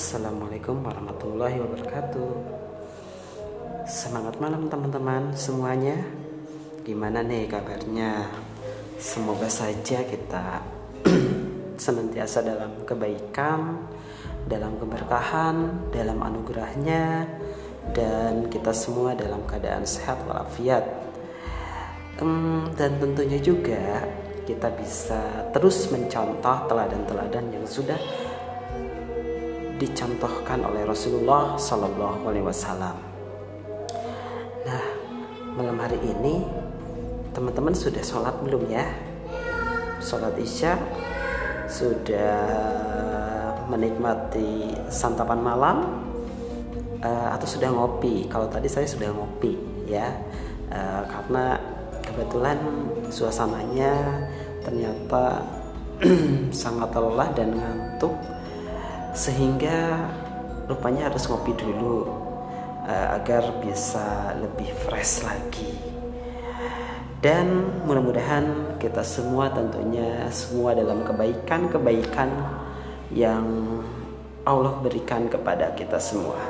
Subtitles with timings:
[0.00, 2.32] Assalamualaikum warahmatullahi wabarakatuh.
[3.84, 5.92] Semangat malam teman-teman semuanya.
[6.88, 8.32] Gimana nih kabarnya?
[8.96, 10.64] Semoga saja kita
[11.84, 13.92] Senantiasa dalam kebaikan
[14.48, 17.28] Dalam keberkahan Dalam anugerahnya
[17.92, 20.80] Dan kita semua dalam keadaan sehat walafiat.
[22.72, 24.08] Dan tentunya juga
[24.48, 28.00] Kita bisa terus mencontoh teladan-teladan yang sudah
[29.80, 32.96] dicontohkan oleh Rasulullah Sallallahu Alaihi Wasallam.
[34.68, 34.84] Nah,
[35.56, 36.44] malam hari ini
[37.32, 38.84] teman-teman sudah sholat belum ya?
[40.04, 40.76] Sholat isya
[41.64, 42.36] sudah
[43.72, 45.76] menikmati santapan malam
[47.00, 48.28] uh, atau sudah ngopi?
[48.28, 49.56] Kalau tadi saya sudah ngopi
[49.88, 50.12] ya,
[50.68, 51.56] uh, karena
[52.04, 52.60] kebetulan
[53.08, 53.96] suasananya
[54.60, 55.40] ternyata
[56.52, 58.12] sangat lelah dan ngantuk
[59.14, 60.08] sehingga
[60.70, 62.06] rupanya harus ngopi dulu
[62.86, 65.74] uh, agar bisa lebih fresh lagi.
[67.20, 72.32] Dan mudah-mudahan kita semua tentunya semua dalam kebaikan-kebaikan
[73.12, 73.44] yang
[74.48, 76.40] Allah berikan kepada kita semua.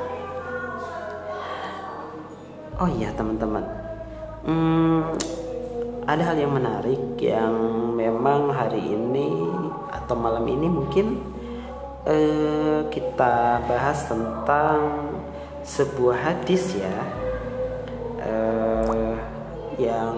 [2.79, 3.67] Oh iya teman-teman.
[4.47, 5.11] Hmm,
[6.07, 7.53] ada hal yang menarik yang
[7.93, 9.27] memang hari ini
[9.91, 11.19] atau malam ini mungkin
[12.05, 14.79] eh, kita bahas tentang
[15.61, 16.95] sebuah hadis ya
[18.25, 19.13] eh,
[19.77, 20.15] yang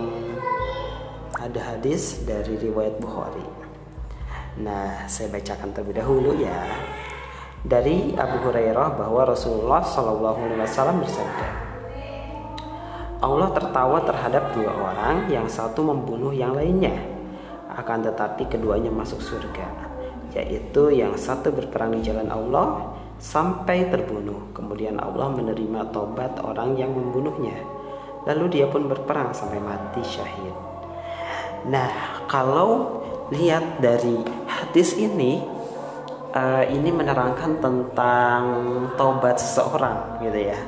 [1.36, 3.44] ada hadis dari riwayat Bukhari.
[4.64, 6.56] Nah, saya bacakan terlebih dahulu ya.
[7.64, 11.48] Dari Abu Hurairah bahwa Rasulullah Shallallahu Alaihi Wasallam bersabda,
[13.24, 16.96] Allah tertawa terhadap dua orang, yang satu membunuh yang lainnya,
[17.72, 19.93] akan tetapi keduanya masuk surga
[20.34, 24.52] yaitu yang satu berperang di jalan Allah sampai terbunuh.
[24.52, 27.56] Kemudian Allah menerima tobat orang yang membunuhnya.
[28.28, 30.56] Lalu dia pun berperang sampai mati syahid.
[31.70, 33.00] Nah, kalau
[33.32, 35.44] lihat dari hadis ini,
[36.36, 38.44] uh, ini menerangkan tentang
[39.00, 40.60] tobat seseorang, gitu ya.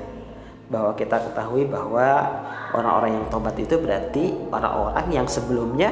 [0.72, 2.24] Bahwa kita ketahui bahwa
[2.72, 5.92] orang-orang yang tobat itu berarti orang-orang yang sebelumnya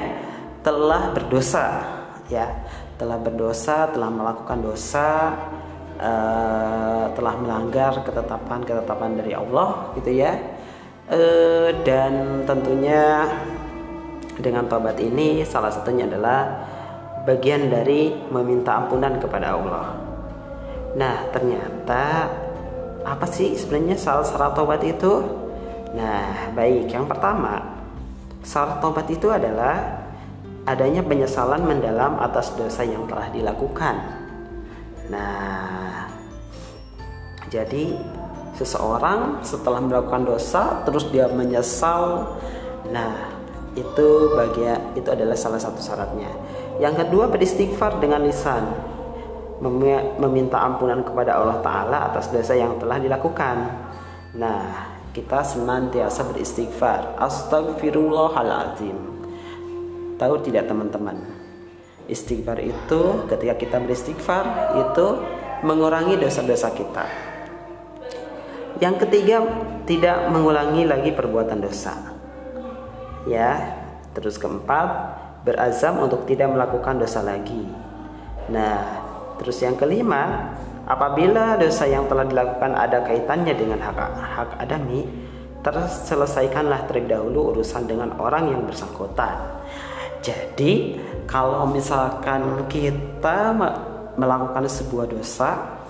[0.64, 1.84] telah berdosa,
[2.32, 2.48] ya
[2.98, 5.34] telah berdosa, telah melakukan dosa,
[5.98, 10.34] uh, telah melanggar ketetapan-ketetapan dari Allah, gitu ya.
[11.10, 13.28] Uh, dan tentunya
[14.40, 16.66] dengan tobat ini salah satunya adalah
[17.28, 19.86] bagian dari meminta ampunan kepada Allah.
[20.94, 22.30] Nah, ternyata
[23.04, 25.24] apa sih sebenarnya syarat tobat itu?
[25.94, 26.90] Nah, baik.
[26.90, 27.84] Yang pertama,
[28.46, 30.04] syarat tobat itu adalah
[30.64, 33.96] adanya penyesalan mendalam atas dosa yang telah dilakukan.
[35.12, 36.08] Nah,
[37.52, 38.00] jadi
[38.56, 42.36] seseorang setelah melakukan dosa terus dia menyesal.
[42.90, 43.34] Nah,
[43.74, 46.30] itu bagian itu adalah salah satu syaratnya.
[46.78, 48.66] Yang kedua beristighfar dengan lisan
[50.20, 53.72] meminta ampunan kepada Allah Ta'ala atas dosa yang telah dilakukan
[54.34, 59.23] Nah kita senantiasa beristighfar Astagfirullahaladzim
[60.18, 61.18] Tahu tidak teman-teman?
[62.06, 63.02] Istighfar itu
[63.32, 65.08] ketika kita beristighfar itu
[65.64, 67.06] mengurangi dosa-dosa kita.
[68.84, 69.38] Yang ketiga,
[69.88, 71.96] tidak mengulangi lagi perbuatan dosa.
[73.24, 73.80] Ya,
[74.12, 74.88] terus keempat,
[75.48, 77.64] berazam untuk tidak melakukan dosa lagi.
[78.52, 78.84] Nah,
[79.40, 80.52] terus yang kelima,
[80.84, 85.08] apabila dosa yang telah dilakukan ada kaitannya dengan hak hak adami,
[85.64, 89.64] terselesaikanlah terlebih dahulu urusan dengan orang yang bersangkutan.
[90.24, 90.98] Jadi
[91.28, 93.52] kalau misalkan kita
[94.16, 95.84] melakukan sebuah dosa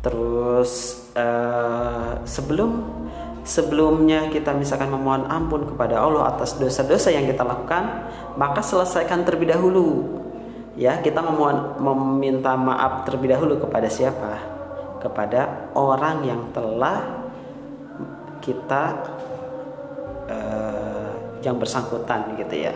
[0.00, 2.80] terus uh, sebelum
[3.44, 8.08] sebelumnya kita misalkan memohon ampun kepada Allah atas dosa-dosa yang kita lakukan,
[8.38, 10.06] maka selesaikan terlebih dahulu.
[10.78, 14.38] Ya, kita memohon meminta maaf terlebih dahulu kepada siapa?
[15.02, 17.26] Kepada orang yang telah
[18.40, 18.96] kita
[21.40, 22.74] yang bersangkutan gitu ya.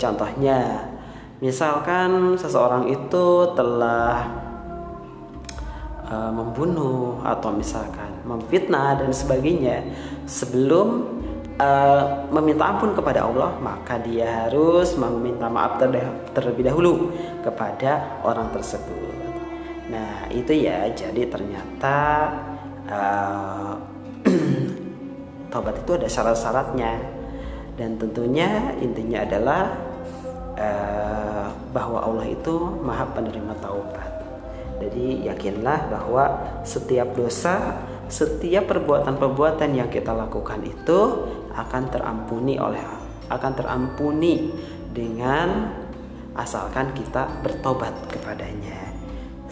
[0.00, 0.88] Contohnya,
[1.44, 4.26] misalkan seseorang itu telah
[6.08, 9.84] uh, membunuh atau misalkan memfitnah dan sebagainya
[10.24, 11.04] sebelum
[11.60, 15.76] uh, meminta ampun kepada Allah, maka dia harus meminta maaf
[16.32, 17.12] terlebih dahulu
[17.44, 19.12] kepada orang tersebut.
[19.90, 20.86] Nah, itu ya.
[20.94, 21.98] Jadi ternyata
[22.94, 23.74] uh,
[25.50, 27.19] tobat itu ada syarat-syaratnya
[27.80, 29.72] dan tentunya intinya adalah
[30.60, 32.52] uh, bahwa Allah itu
[32.84, 34.20] maha penerima taubat
[34.80, 36.24] Jadi yakinlah bahwa
[36.64, 41.00] setiap dosa, setiap perbuatan-perbuatan yang kita lakukan itu
[41.52, 42.80] akan terampuni oleh
[43.28, 44.52] akan terampuni
[44.92, 45.72] dengan
[46.36, 48.92] asalkan kita bertobat kepadanya.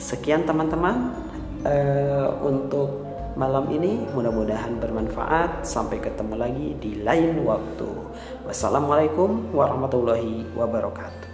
[0.01, 1.13] Sekian teman-teman
[1.65, 3.08] uh, untuk
[3.39, 5.63] malam ini mudah-mudahan bermanfaat.
[5.63, 7.87] Sampai ketemu lagi di lain waktu.
[8.43, 11.28] Wassalamualaikum warahmatullahi wabarakatuh.